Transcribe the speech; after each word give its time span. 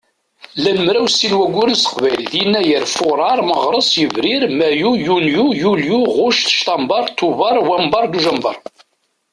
Llan 0.61 0.79
mraw 0.85 1.07
sin 1.15 1.33
n 1.33 1.37
wagguren 1.39 1.77
s 1.79 1.83
teqbaylit: 1.83 2.33
Yennayer, 2.39 2.83
Fuṛar, 2.95 3.39
Meɣres, 3.49 3.89
Yebrir, 4.01 4.43
Mayyu, 4.59 4.91
Yunyu, 5.05 5.45
Yulyu, 5.61 5.99
Ɣuct, 6.15 6.47
Ctamber, 6.57 7.05
Tuber, 7.17 7.55
Wamber, 7.67 8.05
Dujember. 8.13 8.55